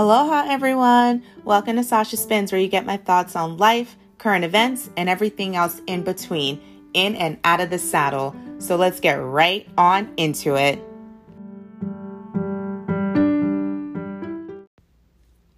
[0.00, 1.22] Aloha, everyone.
[1.44, 5.56] Welcome to Sasha Spins, where you get my thoughts on life, current events, and everything
[5.56, 6.58] else in between,
[6.94, 8.34] in and out of the saddle.
[8.56, 10.82] So let's get right on into it.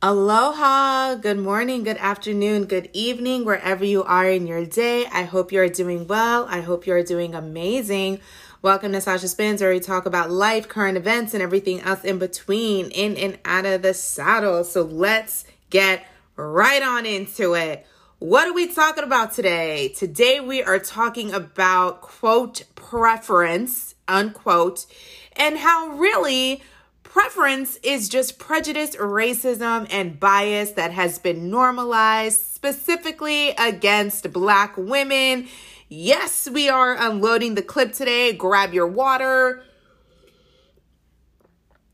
[0.02, 5.06] Aloha, good morning, good afternoon, good evening, wherever you are in your day.
[5.06, 6.48] I hope you are doing well.
[6.50, 8.18] I hope you are doing amazing.
[8.62, 12.20] Welcome to Sasha Spins, where we talk about life, current events, and everything else in
[12.20, 14.62] between, in and out of the saddle.
[14.62, 17.84] So let's get right on into it.
[18.20, 19.88] What are we talking about today?
[19.88, 24.86] Today we are talking about quote preference, unquote,
[25.32, 26.62] and how really
[27.02, 35.48] preference is just prejudice, racism, and bias that has been normalized specifically against black women
[35.94, 38.32] Yes, we are unloading the clip today.
[38.32, 39.62] Grab your water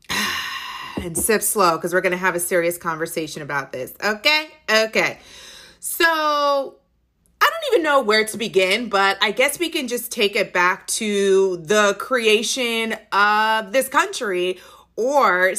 [0.95, 3.93] and sip slow because we're going to have a serious conversation about this.
[4.01, 4.47] Okay?
[4.73, 5.19] Okay.
[5.81, 6.05] So,
[7.41, 10.53] I don't even know where to begin, but I guess we can just take it
[10.53, 14.59] back to the creation of this country,
[14.95, 15.53] or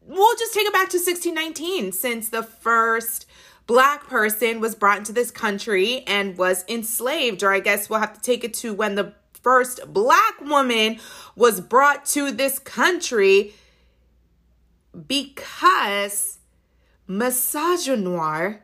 [0.00, 3.23] we'll just take it back to 1619 since the first
[3.66, 8.14] black person was brought into this country and was enslaved, or I guess we'll have
[8.14, 10.98] to take it to when the first black woman
[11.36, 13.54] was brought to this country
[15.06, 16.38] because
[17.08, 18.60] misogynoir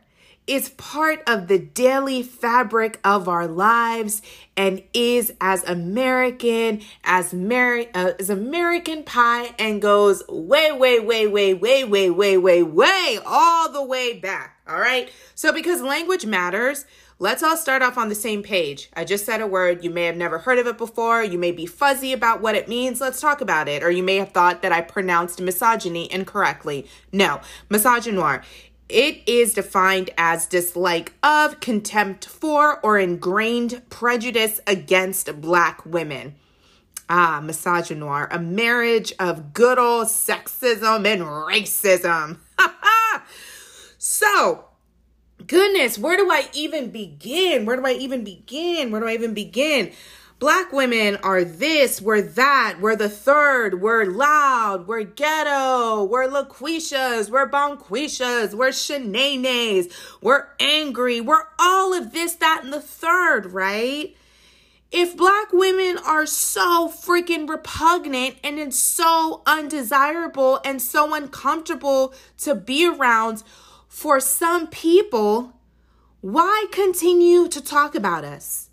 [0.50, 4.20] is part of the daily fabric of our lives
[4.56, 11.28] and is as American as Mary uh, as American pie and goes way way way
[11.28, 14.58] way way way way way way all the way back.
[14.66, 15.12] All right?
[15.36, 16.84] So because language matters,
[17.22, 18.88] Let's all start off on the same page.
[18.94, 19.84] I just said a word.
[19.84, 21.22] You may have never heard of it before.
[21.22, 22.98] You may be fuzzy about what it means.
[22.98, 23.82] Let's talk about it.
[23.82, 26.86] Or you may have thought that I pronounced misogyny incorrectly.
[27.12, 28.42] No, misogynoir
[28.90, 36.34] it is defined as dislike of, contempt for, or ingrained prejudice against black women.
[37.08, 42.38] Ah, misogynoir, a marriage of good old sexism and racism.
[43.98, 44.66] so,
[45.46, 47.66] goodness, where do I even begin?
[47.66, 48.90] Where do I even begin?
[48.90, 49.92] Where do I even begin?
[50.40, 57.28] Black women are this, we're that, we're the third, we're loud, we're ghetto, we're LaQuishas,
[57.28, 64.16] we're Bonquishas, we're Shanae's, we're angry, we're all of this, that, and the third, right?
[64.90, 72.54] If black women are so freaking repugnant and it's so undesirable and so uncomfortable to
[72.54, 73.42] be around
[73.88, 75.52] for some people,
[76.22, 78.69] why continue to talk about us?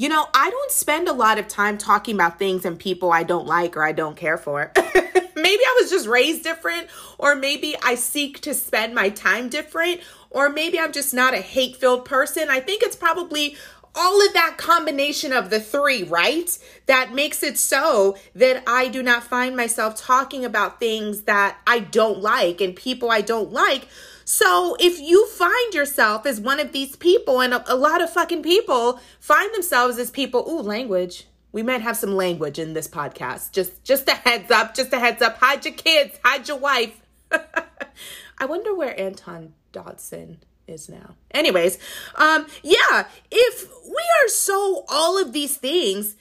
[0.00, 3.24] You know, I don't spend a lot of time talking about things and people I
[3.24, 4.70] don't like or I don't care for.
[4.76, 6.86] maybe I was just raised different,
[7.18, 10.00] or maybe I seek to spend my time different,
[10.30, 12.48] or maybe I'm just not a hate filled person.
[12.48, 13.56] I think it's probably
[13.92, 16.56] all of that combination of the three, right?
[16.86, 21.80] That makes it so that I do not find myself talking about things that I
[21.80, 23.88] don't like and people I don't like
[24.30, 28.12] so if you find yourself as one of these people, and a, a lot of
[28.12, 31.26] fucking people find themselves as people, ooh, language.
[31.50, 33.52] We might have some language in this podcast.
[33.52, 35.38] Just just a heads up, just a heads up.
[35.38, 37.00] Hide your kids, hide your wife.
[38.38, 41.14] I wonder where Antoine Dodson is now.
[41.30, 41.78] Anyways,
[42.16, 46.16] um, yeah, if we are so all of these things,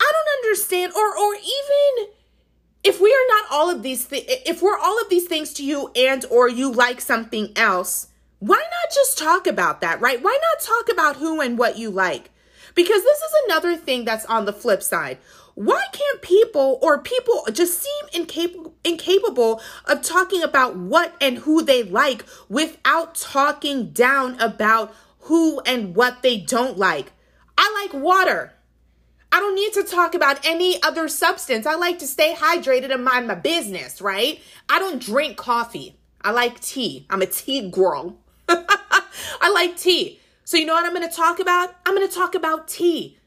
[0.00, 2.08] I don't understand, or or even
[2.82, 5.90] if we are not all of these if we're all of these things to you
[5.94, 8.08] and or you like something else
[8.40, 10.20] why not just talk about that right?
[10.20, 12.30] Why not talk about who and what you like?
[12.74, 15.18] Because this is another thing that's on the flip side.
[15.54, 21.62] Why can't people or people just seem incapable incapable of talking about what and who
[21.62, 27.12] they like without talking down about who and what they don't like?
[27.58, 28.54] I like water
[29.32, 31.64] I don't need to talk about any other substance.
[31.66, 34.40] I like to stay hydrated and mind my business, right?
[34.68, 35.96] I don't drink coffee.
[36.22, 37.06] I like tea.
[37.08, 38.18] I'm a tea girl.
[38.48, 40.20] I like tea.
[40.44, 41.76] So, you know what I'm going to talk about?
[41.86, 43.18] I'm going to talk about tea.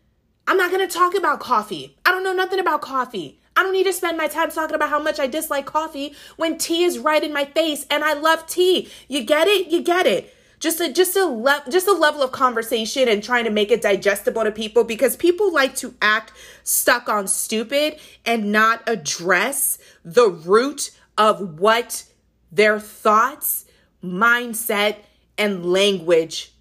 [0.46, 1.98] I'm not going to talk about coffee.
[2.06, 3.40] I don't know nothing about coffee.
[3.56, 6.58] I don't need to spend my time talking about how much I dislike coffee when
[6.58, 8.90] tea is right in my face and I love tea.
[9.08, 9.68] You get it?
[9.68, 10.34] You get it
[10.64, 13.82] just a just a le- just a level of conversation and trying to make it
[13.82, 16.32] digestible to people because people like to act
[16.64, 22.06] stuck on stupid and not address the root of what
[22.50, 23.66] their thoughts,
[24.02, 25.00] mindset,
[25.38, 26.54] and language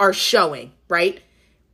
[0.00, 1.22] are showing, right?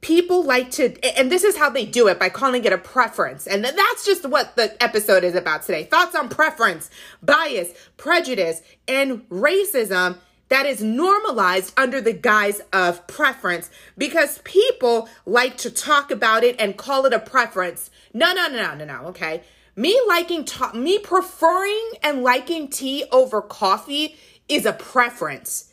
[0.03, 3.47] people like to, and this is how they do it by calling it a preference.
[3.47, 5.85] And that's just what the episode is about today.
[5.85, 6.91] Thoughts on preference,
[7.23, 10.19] bias, prejudice, and racism
[10.55, 16.55] that is normalized under the guise of preference because people like to talk about it
[16.61, 17.91] and call it a preference.
[18.13, 19.43] No, no, no, no, no, no, okay?
[19.75, 24.15] Me liking, to- me preferring and liking tea over coffee
[24.49, 25.73] is a preference.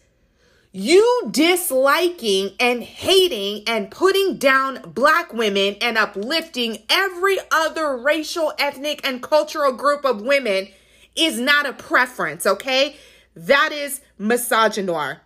[0.72, 9.06] You disliking and hating and putting down black women and uplifting every other racial, ethnic,
[9.07, 10.69] and cultural group of women
[11.16, 12.95] is not a preference, okay?
[13.36, 15.19] That is misogynoir.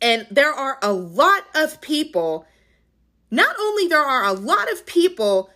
[0.00, 2.46] And there are a lot of people,
[3.30, 5.50] not only there are a lot of people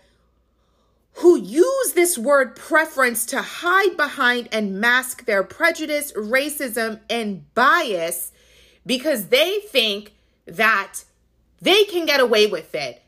[1.15, 8.33] who use this word preference to hide behind and mask their prejudice, racism, and bias
[8.87, 10.15] because they think
[10.47, 11.05] that
[11.61, 13.03] they can get away with it.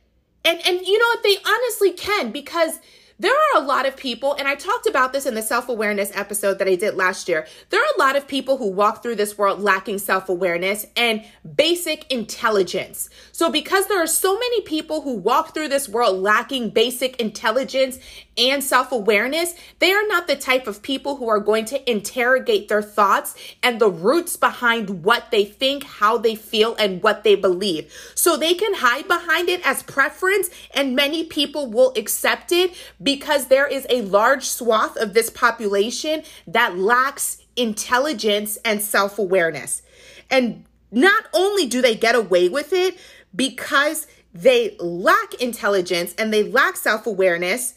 [0.44, 2.80] And and you know what they honestly can because
[3.22, 6.10] there are a lot of people, and I talked about this in the self awareness
[6.12, 7.46] episode that I did last year.
[7.70, 11.24] There are a lot of people who walk through this world lacking self awareness and
[11.54, 13.08] basic intelligence.
[13.30, 18.00] So, because there are so many people who walk through this world lacking basic intelligence
[18.36, 22.68] and self awareness, they are not the type of people who are going to interrogate
[22.68, 27.34] their thoughts and the roots behind what they think, how they feel, and what they
[27.34, 27.92] believe.
[28.14, 33.46] So, they can hide behind it as preference, and many people will accept it because
[33.46, 39.82] there is a large swath of this population that lacks intelligence and self awareness.
[40.30, 42.98] And not only do they get away with it
[43.34, 47.74] because they lack intelligence and they lack self awareness,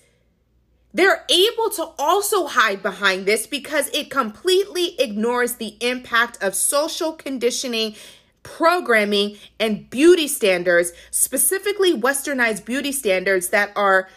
[0.95, 7.11] they're able to also hide behind this because it completely ignores the impact of social
[7.11, 7.95] conditioning
[8.43, 14.07] programming and beauty standards, specifically westernized beauty standards that are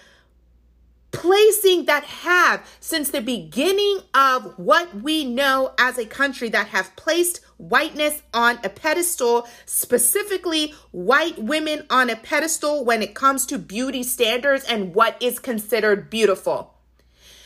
[1.11, 6.95] placing that have since the beginning of what we know as a country that have
[6.95, 13.59] placed whiteness on a pedestal, specifically white women on a pedestal when it comes to
[13.59, 16.75] beauty standards and what is considered beautiful.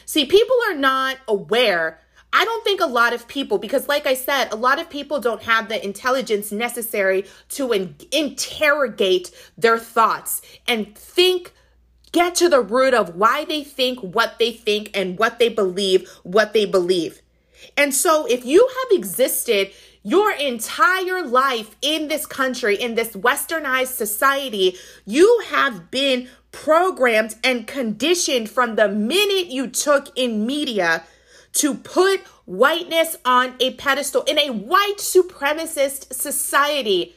[0.05, 1.99] See, people are not aware.
[2.35, 5.21] I don't think a lot of people, because like I said, a lot of people
[5.21, 11.53] don't have the intelligence necessary to in- interrogate their thoughts and think
[12.13, 16.11] get to the root of why they think what they think and what they believe
[16.23, 17.22] what they believe.
[17.77, 19.71] And so if you have existed
[20.03, 24.77] your entire life in this country, in this westernized society,
[25.07, 31.05] you have been programmed and conditioned from the minute you took in media
[31.53, 37.15] to put whiteness on a pedestal in a white supremacist society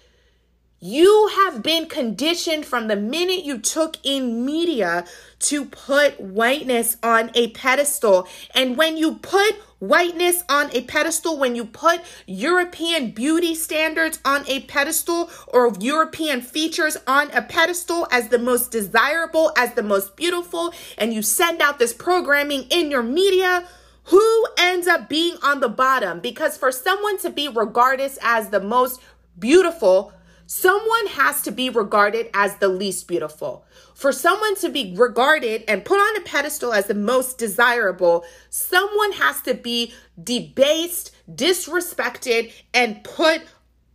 [0.85, 5.03] you have been conditioned from the minute you took in media
[5.39, 8.27] to put whiteness on a pedestal.
[8.53, 14.47] And when you put whiteness on a pedestal, when you put European beauty standards on
[14.47, 20.15] a pedestal or European features on a pedestal as the most desirable, as the most
[20.15, 23.67] beautiful, and you send out this programming in your media,
[24.05, 26.19] who ends up being on the bottom?
[26.19, 29.01] Because for someone to be regarded as the most
[29.39, 30.13] beautiful,
[30.47, 33.65] someone has to be regarded as the least beautiful.
[33.93, 39.13] For someone to be regarded and put on a pedestal as the most desirable, someone
[39.13, 43.43] has to be debased, disrespected, and put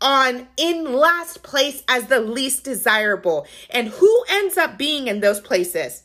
[0.00, 3.46] on in last place as the least desirable.
[3.68, 6.04] And who ends up being in those places?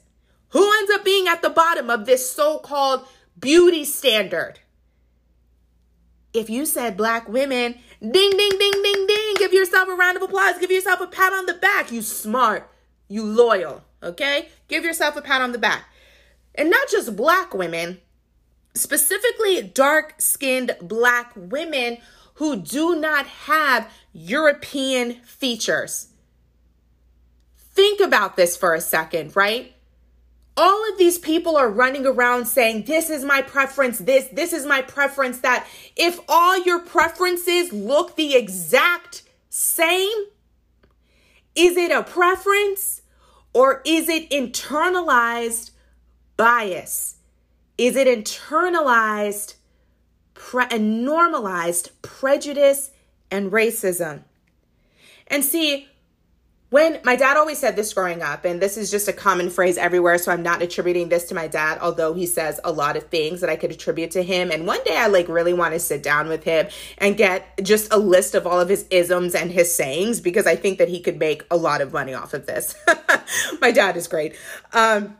[0.49, 3.07] Who ends up being at the bottom of this so called
[3.39, 4.59] beauty standard?
[6.33, 9.24] If you said black women Ding, ding, ding, ding, ding.
[9.45, 10.57] Give yourself a round of applause.
[10.57, 11.91] Give yourself a pat on the back.
[11.91, 12.67] You smart.
[13.07, 13.83] You loyal.
[14.01, 14.49] Okay?
[14.67, 15.85] Give yourself a pat on the back.
[16.55, 17.99] And not just black women,
[18.73, 21.99] specifically dark skinned black women
[22.35, 26.07] who do not have European features.
[27.55, 29.73] Think about this for a second, right?
[30.57, 34.65] all of these people are running around saying this is my preference this this is
[34.65, 39.23] my preference that if all your preferences look the exact
[39.55, 40.25] same?
[41.55, 43.03] Is it a preference
[43.53, 45.71] or is it internalized
[46.35, 47.15] bias?
[47.77, 49.55] Is it internalized
[50.33, 52.91] pre- and normalized prejudice
[53.31, 54.23] and racism?
[55.27, 55.87] And see
[56.69, 59.77] when my dad always said this growing up, and this is just a common phrase
[59.77, 63.03] everywhere, so I'm not attributing this to my dad, although he says a lot of
[63.03, 64.51] things that I could attribute to him.
[64.51, 66.67] And one day I like really want to sit down with him
[66.97, 70.55] and get just a list of all of his isms and his sayings because I
[70.55, 72.75] think that he could make a lot of money off of this.
[73.61, 74.35] my dad is great.
[74.73, 75.17] Um,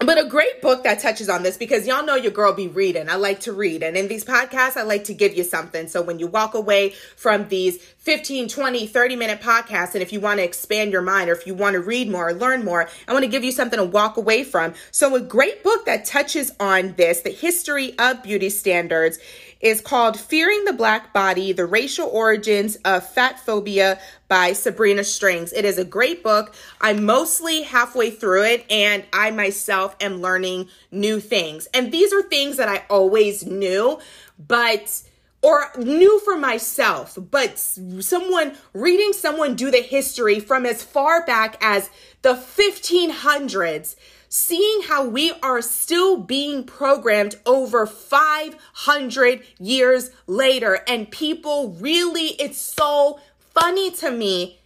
[0.00, 3.08] but a great book that touches on this because y'all know your girl be reading.
[3.08, 3.82] I like to read.
[3.82, 5.88] And in these podcasts, I like to give you something.
[5.88, 10.20] So when you walk away from these 15, 20, 30 minute podcasts, and if you
[10.20, 12.90] want to expand your mind or if you want to read more or learn more,
[13.08, 14.74] I want to give you something to walk away from.
[14.90, 19.18] So a great book that touches on this, the history of beauty standards,
[19.60, 23.98] is called Fearing the Black Body The Racial Origins of Fat Phobia
[24.28, 25.52] by Sabrina Strings.
[25.52, 26.54] It is a great book.
[26.80, 31.66] I'm mostly halfway through it, and I myself am learning new things.
[31.72, 33.98] And these are things that I always knew,
[34.38, 35.02] but
[35.42, 41.56] or knew for myself, but someone reading someone do the history from as far back
[41.60, 41.88] as
[42.22, 43.94] the 1500s
[44.28, 50.80] seeing how we are still being programmed over 500 years later.
[50.88, 53.20] And people really, it's so
[53.54, 54.58] funny to me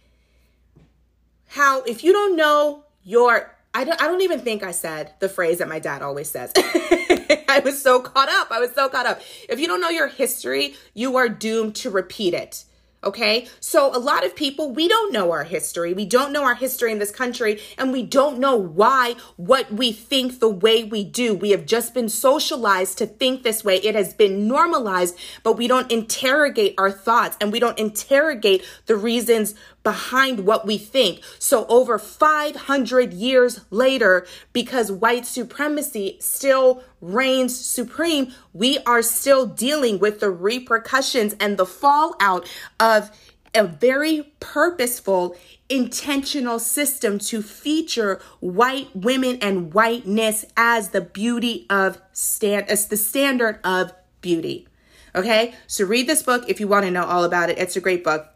[1.47, 5.29] how if you don't know your I don't I don't even think I said the
[5.29, 6.51] phrase that my dad always says.
[6.55, 8.51] I was so caught up.
[8.51, 9.21] I was so caught up.
[9.49, 12.65] If you don't know your history, you are doomed to repeat it.
[13.03, 13.47] Okay.
[13.59, 15.91] So a lot of people, we don't know our history.
[15.91, 19.91] We don't know our history in this country and we don't know why what we
[19.91, 21.33] think the way we do.
[21.33, 23.77] We have just been socialized to think this way.
[23.77, 28.95] It has been normalized, but we don't interrogate our thoughts and we don't interrogate the
[28.95, 31.21] reasons behind what we think.
[31.39, 39.99] So over 500 years later, because white supremacy still reigns supreme, we are still dealing
[39.99, 42.47] with the repercussions and the fallout
[42.79, 43.11] of
[43.53, 45.35] a very purposeful,
[45.67, 52.97] intentional system to feature white women and whiteness as the beauty of stand as the
[52.97, 54.67] standard of beauty.
[55.15, 55.53] Okay?
[55.67, 57.57] So read this book if you want to know all about it.
[57.57, 58.30] It's a great book.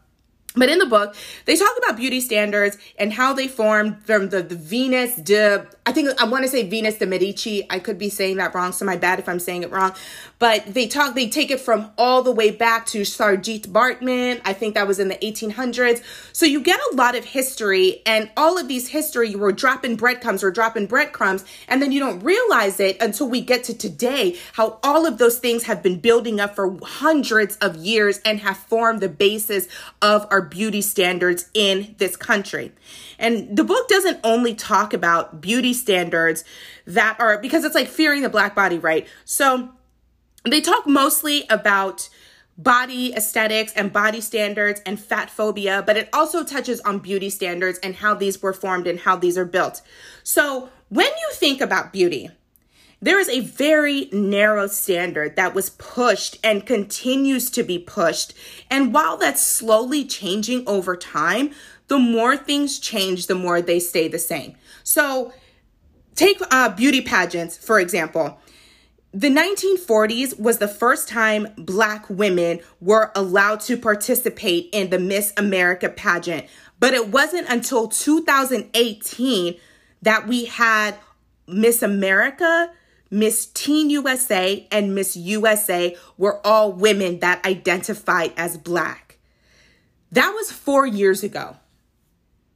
[0.56, 4.42] But in the book, they talk about beauty standards and how they formed from the,
[4.42, 7.66] the Venus de, I think I want to say Venus de Medici.
[7.68, 9.94] I could be saying that wrong, so my bad if I'm saying it wrong.
[10.38, 14.40] But they talk, they take it from all the way back to Saartjie Baartman.
[14.44, 16.02] I think that was in the 1800s.
[16.32, 19.96] So you get a lot of history, and all of these history, you were dropping
[19.96, 24.38] breadcrumbs, we're dropping breadcrumbs, and then you don't realize it until we get to today,
[24.54, 28.56] how all of those things have been building up for hundreds of years and have
[28.56, 29.68] formed the basis
[30.00, 32.72] of our beauty standards in this country.
[33.18, 36.44] And the book doesn't only talk about beauty standards
[36.86, 39.06] that are because it's like fearing the black body, right?
[39.24, 39.70] So
[40.44, 42.08] they talk mostly about
[42.58, 47.78] body aesthetics and body standards and fat phobia, but it also touches on beauty standards
[47.82, 49.82] and how these were formed and how these are built.
[50.22, 52.30] So when you think about beauty,
[53.00, 58.32] there is a very narrow standard that was pushed and continues to be pushed.
[58.70, 61.50] And while that's slowly changing over time,
[61.88, 64.56] the more things change, the more they stay the same.
[64.82, 65.32] So,
[66.14, 68.38] take uh, beauty pageants, for example.
[69.12, 75.32] The 1940s was the first time Black women were allowed to participate in the Miss
[75.36, 76.46] America pageant,
[76.80, 79.58] but it wasn't until 2018
[80.02, 80.96] that we had
[81.46, 82.70] Miss America
[83.10, 89.18] Miss Teen USA and Miss USA were all women that identified as Black.
[90.12, 91.56] That was four years ago.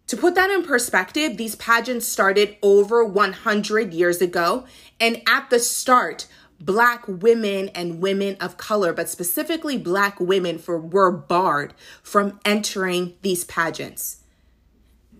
[0.08, 4.64] To put that in perspective, these pageants started over 100 years ago.
[4.98, 6.26] And at the start,
[6.60, 13.14] Black women and women of color, but specifically Black women, for, were barred from entering
[13.22, 14.24] these pageants.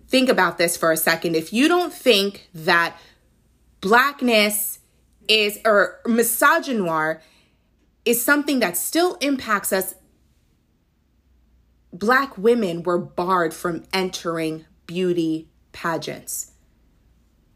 [0.09, 1.37] Think about this for a second.
[1.37, 2.97] If you don't think that
[3.79, 4.79] Blackness
[5.31, 7.21] is, or misogynoir
[8.03, 9.95] is something that still impacts us.
[11.93, 16.51] Black women were barred from entering beauty pageants.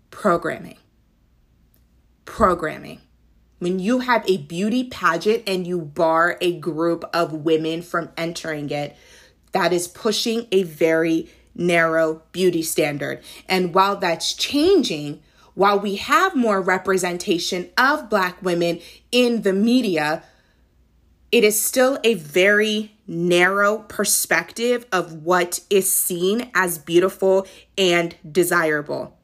[0.10, 0.78] Programming.
[2.24, 3.02] Programming.
[3.60, 8.70] When you have a beauty pageant and you bar a group of women from entering
[8.70, 8.96] it,
[9.52, 13.24] that is pushing a very narrow beauty standard.
[13.48, 15.22] And while that's changing,
[15.56, 18.80] while we have more representation of Black women
[19.12, 20.24] in the media,
[21.32, 27.48] it is still a very narrow perspective of what is seen as beautiful
[27.78, 29.18] and desirable.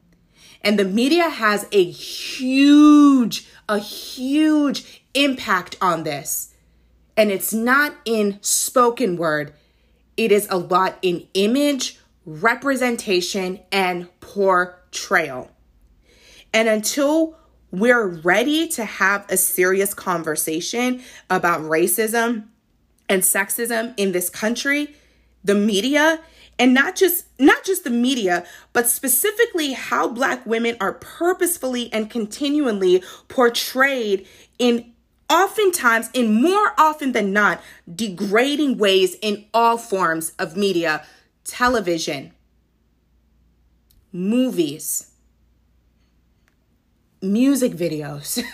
[0.62, 6.54] And the media has a huge, a huge impact on this.
[7.16, 9.52] And it's not in spoken word,
[10.16, 15.51] it is a lot in image, representation, and portrayal.
[16.52, 17.36] And until
[17.70, 22.48] we're ready to have a serious conversation about racism
[23.08, 24.94] and sexism in this country,
[25.42, 26.20] the media
[26.58, 32.10] and not just not just the media but specifically how black women are purposefully and
[32.10, 34.26] continually portrayed
[34.58, 34.92] in
[35.30, 37.60] oftentimes in more often than not
[37.92, 41.04] degrading ways in all forms of media
[41.44, 42.32] television
[44.12, 45.11] movies
[47.22, 48.42] music videos.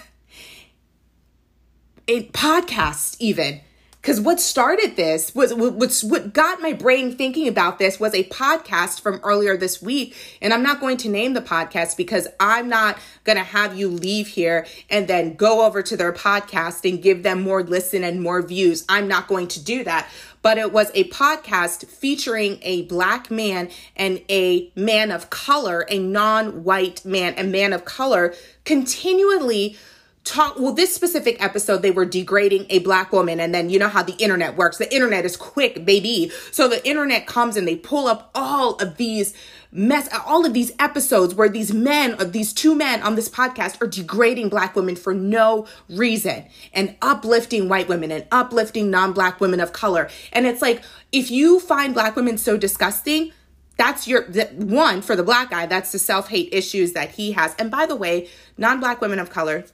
[2.08, 3.60] A podcast even.
[4.00, 8.24] Because what started this was what's what got my brain thinking about this was a
[8.24, 10.16] podcast from earlier this week.
[10.40, 13.88] And i'm not going to name the podcast because i'm not going to have you
[13.88, 18.22] leave here and then go over to their podcast and give them more listen and
[18.22, 18.84] more views.
[18.88, 20.08] I'm not going to do that
[20.48, 25.98] but it was a podcast featuring a black man and a man of color a
[25.98, 28.32] non-white man a man of color
[28.64, 29.76] continually
[30.24, 33.88] talk well this specific episode they were degrading a black woman and then you know
[33.88, 34.78] how the internet works.
[34.78, 36.30] The internet is quick baby.
[36.50, 39.34] So the internet comes and they pull up all of these
[39.70, 43.80] mess all of these episodes where these men or these two men on this podcast
[43.82, 49.60] are degrading black women for no reason and uplifting white women and uplifting non-black women
[49.60, 50.08] of color.
[50.32, 50.82] And it's like
[51.12, 53.32] if you find black women so disgusting
[53.76, 54.24] that's your
[54.56, 57.54] one for the black guy that's the self-hate issues that he has.
[57.58, 59.64] And by the way non-black women of color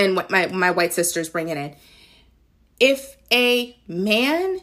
[0.00, 1.76] and what my, my white sisters bringing in.
[2.78, 4.60] If a man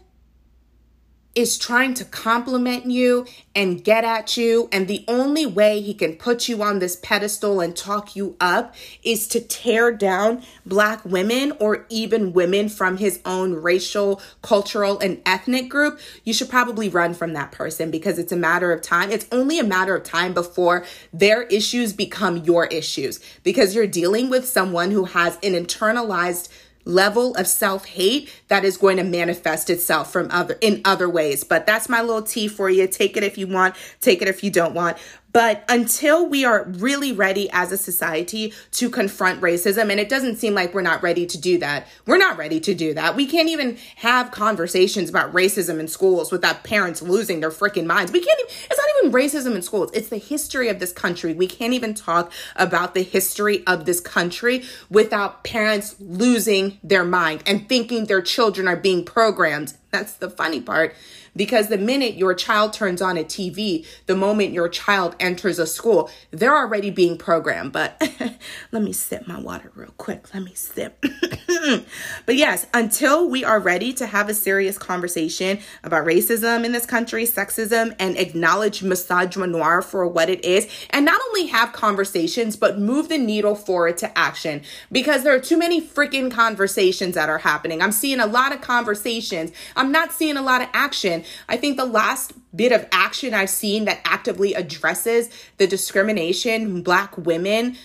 [1.37, 6.15] is trying to compliment you and get at you, and the only way he can
[6.15, 11.53] put you on this pedestal and talk you up is to tear down black women
[11.59, 17.13] or even women from his own racial, cultural, and ethnic group, you should probably run
[17.13, 19.11] from that person because it's a matter of time.
[19.11, 24.31] It's only a matter of time before their issues become your issues because you're dealing
[24.31, 26.49] with someone who has an internalized
[26.87, 31.43] level of self-hate that is going to manifest itself from other in other ways.
[31.43, 32.87] But that's my little tea for you.
[32.87, 34.97] Take it if you want, take it if you don't want.
[35.37, 40.37] But until we are really ready as a society to confront racism, and it doesn't
[40.37, 43.15] seem like we're not ready to do that, we're not ready to do that.
[43.15, 48.11] We can't even have conversations about racism in schools without parents losing their freaking minds.
[48.11, 51.35] We can't even, it's not even racism in schools, it's the history of this country.
[51.35, 57.43] We can't even talk about the history of this country without parents losing their mind
[57.45, 59.75] and thinking their children are being programmed.
[59.91, 60.95] That's the funny part
[61.37, 65.67] because the minute your child turns on a TV, the moment your child enters a
[65.67, 67.71] school, they're already being programmed.
[67.71, 68.01] But
[68.71, 70.33] let me sip my water real quick.
[70.33, 71.01] Let me sip.
[72.25, 76.85] but yes, until we are ready to have a serious conversation about racism in this
[76.85, 82.79] country, sexism, and acknowledge misogynoir for what it is, and not only have conversations, but
[82.79, 87.37] move the needle forward to action because there are too many freaking conversations that are
[87.37, 87.81] happening.
[87.81, 89.51] I'm seeing a lot of conversations.
[89.75, 91.23] I'm not seeing a lot of action.
[91.47, 97.17] I think the last bit of action I've seen that actively addresses the discrimination Black
[97.17, 97.77] women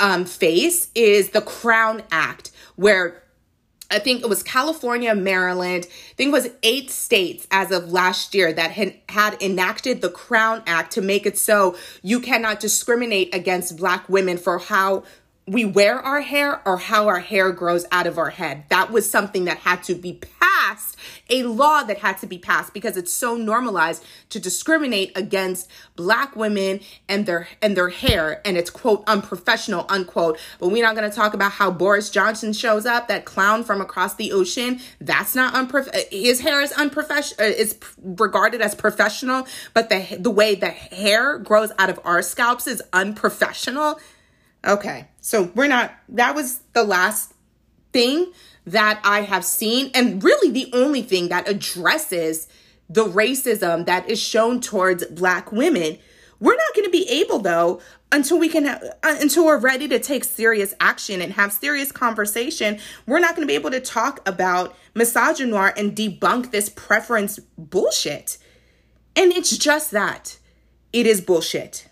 [0.00, 3.22] um, face is the Crown Act, where
[3.90, 8.34] I think it was California, Maryland, I think it was eight states as of last
[8.34, 13.34] year that had, had enacted the Crown Act to make it so you cannot discriminate
[13.34, 15.04] against Black women for how
[15.46, 18.64] we wear our hair or how our hair grows out of our head.
[18.70, 20.96] That was something that had to be passed,
[21.28, 26.34] a law that had to be passed because it's so normalized to discriminate against black
[26.34, 26.80] women
[27.10, 30.38] and their and their hair and it's quote unprofessional unquote.
[30.58, 33.82] But we're not going to talk about how Boris Johnson shows up, that clown from
[33.82, 34.80] across the ocean.
[34.98, 40.30] That's not unprof his hair is unprofessional uh, is regarded as professional, but the the
[40.30, 44.00] way the hair grows out of our scalps is unprofessional.
[44.66, 45.08] Okay.
[45.20, 47.34] So we're not, that was the last
[47.92, 48.32] thing
[48.66, 52.48] that I have seen, and really the only thing that addresses
[52.88, 55.98] the racism that is shown towards Black women.
[56.40, 59.98] We're not going to be able, though, until we can, uh, until we're ready to
[59.98, 62.78] take serious action and have serious conversation.
[63.06, 68.38] We're not going to be able to talk about misogyny and debunk this preference bullshit.
[69.16, 70.38] And it's just that
[70.92, 71.88] it is bullshit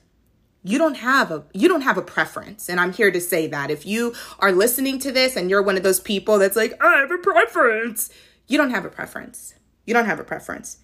[0.65, 2.69] you don't have a you don't have a preference.
[2.69, 5.77] And i'm here to say that if you are listening to this and you're one
[5.77, 8.11] of those people that's like i have a preference
[8.47, 9.55] you don't have a preference.
[9.87, 10.79] You don't have a preference.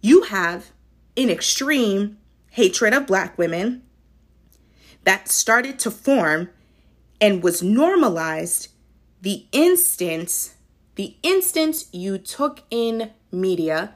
[0.00, 0.72] You have
[1.16, 2.18] an extreme
[2.50, 3.82] hatred of black women
[5.04, 6.50] that started to form
[7.20, 8.68] and was normalized
[9.20, 10.54] the instant
[10.96, 13.94] the instant you took in media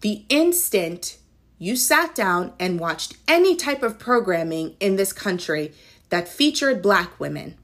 [0.00, 1.18] The instant
[1.62, 5.72] you sat down and watched any type of programming in this country
[6.08, 7.56] that featured black women,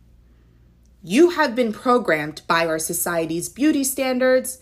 [1.03, 4.59] you have been programmed by our society's beauty standards.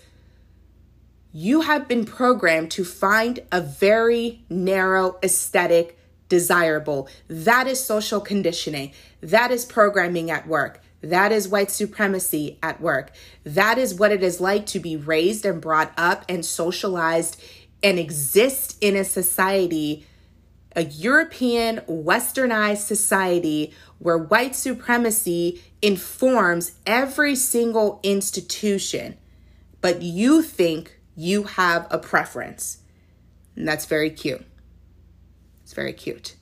[1.33, 5.99] You have been programmed to find a very narrow aesthetic
[6.31, 7.07] desirable.
[7.29, 8.92] That is social conditioning.
[9.20, 10.81] That is programming at work.
[11.03, 13.12] That is white supremacy at work.
[13.44, 17.38] That is what it is like to be raised and brought up and socialized
[17.83, 20.07] and exist in a society,
[20.75, 29.17] a European westernized society where white supremacy informs every single institution.
[29.81, 32.79] But you think you have a preference.
[33.55, 34.45] And that's very cute.
[35.62, 36.37] It's very cute.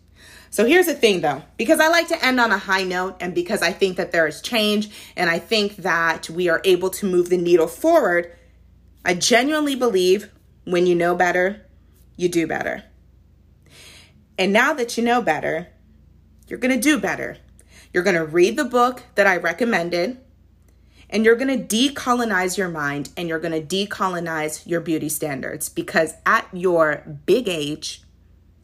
[0.50, 3.34] So here's the thing though, because I like to end on a high note and
[3.34, 7.06] because I think that there is change and I think that we are able to
[7.06, 8.32] move the needle forward,
[9.04, 10.30] I genuinely believe
[10.64, 11.62] when you know better,
[12.16, 12.84] you do better.
[14.38, 15.68] And now that you know better,
[16.48, 17.38] you're going to do better.
[17.92, 20.18] You're going to read the book that I recommended
[21.10, 25.68] and you're going to decolonize your mind and you're going to decolonize your beauty standards
[25.68, 28.02] because at your big age,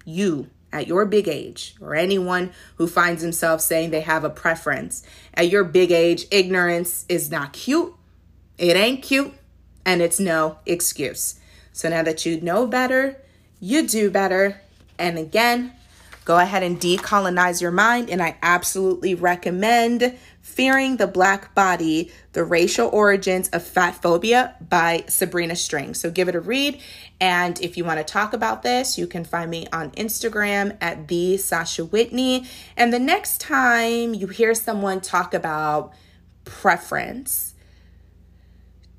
[0.05, 5.03] you at your big age, or anyone who finds himself saying they have a preference,
[5.35, 7.93] at your big age, ignorance is not cute.
[8.57, 9.33] It ain't cute,
[9.85, 11.39] and it's no excuse.
[11.81, 13.16] So now that you know better,
[13.59, 14.61] you do better.
[14.99, 15.73] And again,
[16.27, 18.11] go ahead and decolonize your mind.
[18.11, 25.05] And I absolutely recommend Fearing the Black Body The Racial Origins of Fat Phobia by
[25.09, 25.95] Sabrina String.
[25.95, 26.83] So give it a read.
[27.19, 31.09] And if you want to talk about this, you can find me on Instagram at
[31.09, 32.45] the Sasha Whitney.
[32.77, 35.95] And the next time you hear someone talk about
[36.45, 37.55] preference,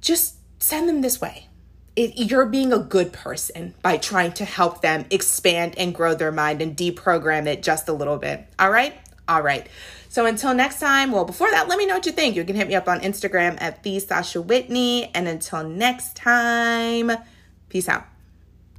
[0.01, 1.45] just send them this way.
[1.95, 6.31] It, you're being a good person by trying to help them expand and grow their
[6.31, 8.47] mind and deprogram it just a little bit.
[8.57, 8.93] All right?
[9.27, 9.67] All right.
[10.09, 12.35] So until next time, well, before that, let me know what you think.
[12.35, 15.09] You can hit me up on Instagram at the Sasha Whitney.
[15.15, 17.11] And until next time,
[17.69, 18.10] peace out.